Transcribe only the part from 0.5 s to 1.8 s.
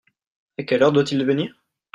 A quelle heure doit-il venir?